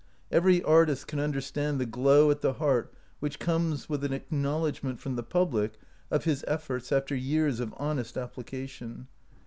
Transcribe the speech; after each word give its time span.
Every 0.31 0.63
artist 0.63 1.05
can 1.05 1.19
understand 1.19 1.79
the 1.79 1.85
glow 1.85 2.31
at 2.31 2.41
the 2.41 2.53
heart 2.53 2.91
which 3.19 3.37
comes 3.37 3.87
with 3.87 4.03
an 4.03 4.13
acknowledgment 4.13 4.99
from 4.99 5.15
the 5.15 5.21
public 5.21 5.77
of 6.09 6.23
his 6.23 6.43
efforts 6.47 6.91
after 6.91 7.13
years 7.15 7.59
of 7.59 7.71
honest 7.77 8.17
application. 8.17 9.09